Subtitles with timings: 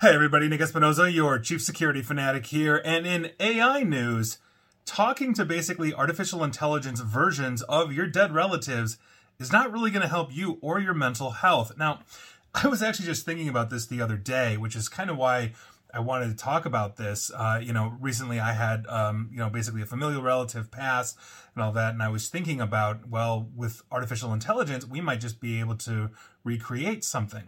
[0.00, 4.38] Hey everybody, Nick Espinosa, your chief security fanatic here, and in AI news,
[4.84, 8.98] talking to basically artificial intelligence versions of your dead relatives
[9.38, 11.78] is not really going to help you or your mental health.
[11.78, 12.00] Now,
[12.54, 15.52] I was actually just thinking about this the other day, which is kind of why
[15.92, 17.30] I wanted to talk about this.
[17.32, 21.14] Uh, you know, recently I had, um, you know, basically a familial relative pass
[21.54, 25.40] and all that, and I was thinking about, well, with artificial intelligence, we might just
[25.40, 26.10] be able to
[26.42, 27.44] recreate something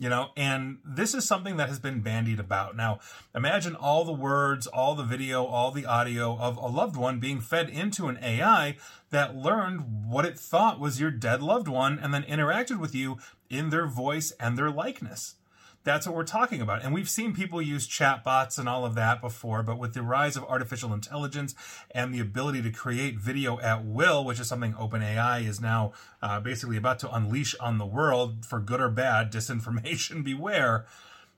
[0.00, 2.76] you know and this is something that has been bandied about.
[2.76, 2.98] Now
[3.34, 7.40] imagine all the words all the video all the audio of a loved one being
[7.40, 8.76] fed into an ai
[9.10, 13.18] that learned what it thought was your dead loved one and then interacted with you
[13.48, 15.34] in their voice and their likeness
[15.82, 16.84] that's what we're talking about.
[16.84, 20.36] And we've seen people use chatbots and all of that before, but with the rise
[20.36, 21.54] of artificial intelligence
[21.90, 26.38] and the ability to create video at will, which is something OpenAI is now uh,
[26.40, 30.84] basically about to unleash on the world for good or bad, disinformation beware,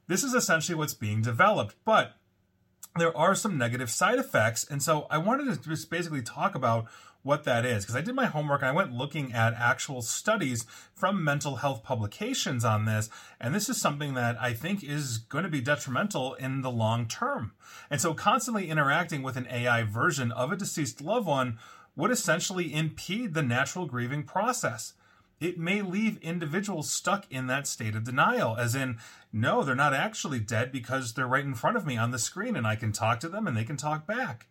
[0.09, 1.77] this is essentially what's being developed.
[1.85, 2.17] But
[2.97, 4.65] there are some negative side effects.
[4.65, 6.87] And so I wanted to just basically talk about
[7.23, 10.67] what that is because I did my homework and I went looking at actual studies
[10.93, 13.09] from mental health publications on this.
[13.41, 17.07] And this is something that I think is going to be detrimental in the long
[17.07, 17.53] term.
[17.91, 21.59] And so constantly interacting with an AI version of a deceased loved one
[21.95, 24.95] would essentially impede the natural grieving process.
[25.43, 28.99] It may leave individuals stuck in that state of denial, as in,
[29.33, 32.55] no, they're not actually dead because they're right in front of me on the screen
[32.55, 34.47] and I can talk to them and they can talk back.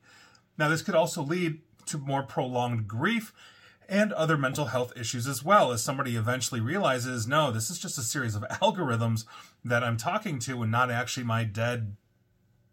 [0.58, 3.34] Now, this could also lead to more prolonged grief
[3.88, 7.98] and other mental health issues as well as somebody eventually realizes no this is just
[7.98, 9.26] a series of algorithms
[9.66, 11.98] that i'm talking to and not actually my dead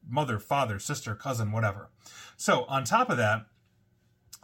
[0.09, 1.89] mother father sister cousin whatever
[2.37, 3.47] so on top of that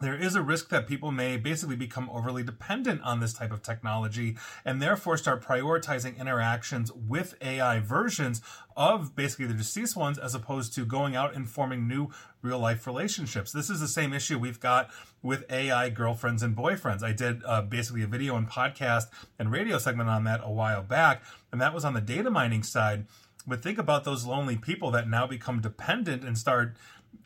[0.00, 3.62] there is a risk that people may basically become overly dependent on this type of
[3.62, 8.42] technology and therefore start prioritizing interactions with AI versions
[8.76, 12.08] of basically the deceased ones as opposed to going out and forming new
[12.42, 13.52] real life relationships.
[13.52, 14.90] This is the same issue we've got
[15.22, 17.02] with AI girlfriends and boyfriends.
[17.02, 19.04] I did uh, basically a video and podcast
[19.38, 22.64] and radio segment on that a while back, and that was on the data mining
[22.64, 23.06] side.
[23.46, 26.76] But think about those lonely people that now become dependent and start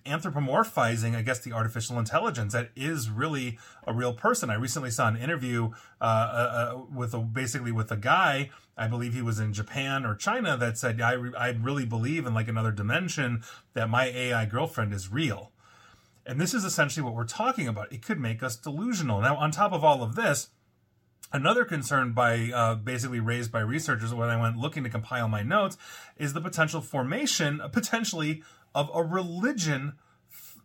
[0.07, 4.51] anthropomorphizing, I guess, the artificial intelligence that is really a real person.
[4.51, 8.51] I recently saw an interview uh, uh, uh, with a, basically with a guy.
[8.77, 12.27] I believe he was in Japan or China that said, "I re- I really believe
[12.27, 13.43] in like another dimension
[13.75, 15.53] that my AI girlfriend is real."
[16.25, 17.93] And this is essentially what we're talking about.
[17.93, 19.21] It could make us delusional.
[19.23, 20.49] Now, on top of all of this,
[21.33, 25.43] Another concern by uh, basically raised by researchers when I went looking to compile my
[25.43, 25.77] notes
[26.17, 28.43] is the potential formation, potentially
[28.75, 29.95] of a religion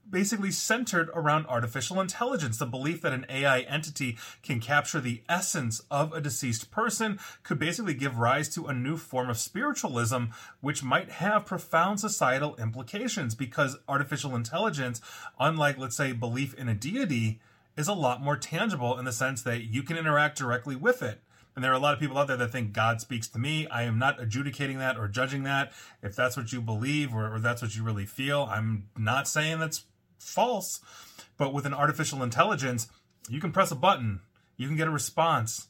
[0.09, 2.57] basically centered around artificial intelligence.
[2.57, 7.59] The belief that an AI entity can capture the essence of a deceased person could
[7.59, 10.25] basically give rise to a new form of spiritualism,
[10.61, 15.01] which might have profound societal implications because artificial intelligence,
[15.39, 17.39] unlike, let's say, belief in a deity,
[17.75, 21.21] is a lot more tangible in the sense that you can interact directly with it.
[21.55, 23.67] And there are a lot of people out there that think God speaks to me.
[23.67, 25.71] I am not adjudicating that or judging that.
[26.01, 29.59] If that's what you believe or, or that's what you really feel, I'm not saying
[29.59, 29.83] that's
[30.17, 30.79] false.
[31.37, 32.87] But with an artificial intelligence,
[33.29, 34.21] you can press a button,
[34.57, 35.67] you can get a response,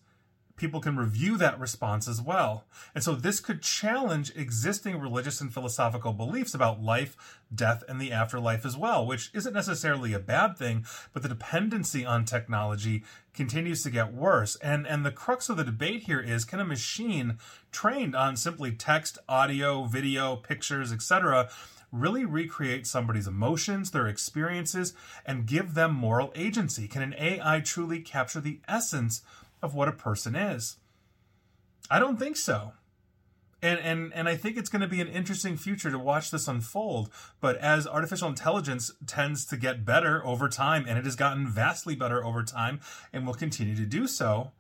[0.64, 2.64] people can review that response as well.
[2.96, 8.14] And so this could challenge existing religious and philosophical beliefs about life, death, and the
[8.14, 13.04] afterlife as well, which isn't necessarily a bad thing, but the dependency on technology
[13.34, 14.56] continues to get worse.
[14.58, 17.40] And and the crux of the debate here is can a machine
[17.74, 21.50] trained on simply text, audio, video, pictures, etc.,
[21.92, 24.94] really recreate somebody's emotions, their experiences,
[25.26, 26.88] and give them moral agency?
[26.88, 29.24] Can an AI truly capture the essence
[29.64, 30.78] of what a person is.
[31.90, 32.74] I don't think so.
[33.62, 36.50] And, and and I think it's going to be an interesting future to watch this
[36.50, 37.10] unfold.
[37.40, 41.96] But as artificial intelligence tends to get better over time, and it has gotten vastly
[41.96, 42.82] better over time,
[43.14, 44.52] and will continue to do so,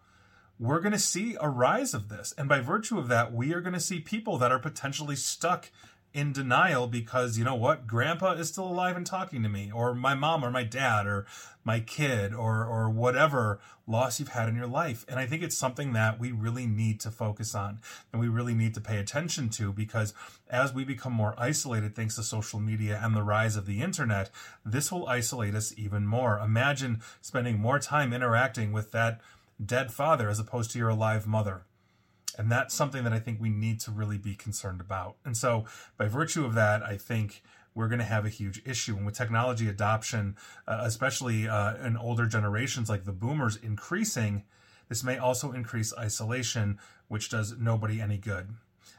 [0.58, 2.34] we're going to see a rise of this.
[2.38, 5.70] And by virtue of that, we are going to see people that are potentially stuck
[6.14, 9.96] in denial because you know what grandpa is still alive and talking to me or
[9.96, 11.26] my mom or my dad or
[11.64, 15.06] my kid or or whatever loss you've had in your life.
[15.10, 17.80] And i think it's something that we really need to focus on
[18.12, 20.14] and we really need to pay attention to because
[20.50, 24.30] as we become more isolated thanks to social media and the rise of the internet
[24.64, 26.40] this will isolate us even more.
[26.40, 29.20] Imagine spending more time interacting with that
[29.64, 31.64] dead father as opposed to your alive mother
[32.38, 35.16] and that's something that I think we need to really be concerned about.
[35.26, 35.66] And so,
[35.98, 37.44] by virtue of that, I think
[37.76, 38.96] we're going to have a huge issue.
[38.96, 40.36] And with technology adoption,
[40.68, 44.44] uh, especially uh, in older generations like the boomers increasing,
[44.90, 48.50] this may also increase isolation, which does nobody any good.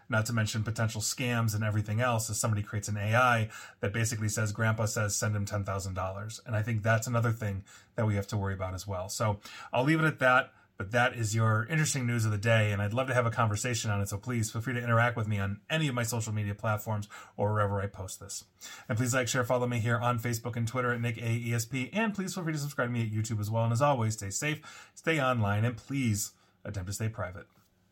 [0.08, 3.48] not to mention potential scams and everything else as somebody creates an AI
[3.81, 6.40] that basically says, Grandpa says, send him $10,000.
[6.46, 7.64] And I think that's another thing
[7.96, 9.08] that we have to worry about as well.
[9.08, 9.40] So
[9.72, 10.52] I'll leave it at that.
[10.76, 13.31] But that is your interesting news of the day, and I'd love to have a
[13.31, 14.09] conversation on it.
[14.09, 17.09] So please feel free to interact with me on any of my social media platforms
[17.37, 18.44] or wherever I post this.
[18.88, 21.91] And please like, share, follow me here on Facebook and Twitter at Nick AESP.
[21.93, 23.65] And please feel free to subscribe to me at YouTube as well.
[23.65, 26.32] And as always, stay safe, stay online, and please
[26.65, 27.47] attempt to stay private.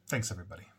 [0.09, 0.72] Thanks, everybody.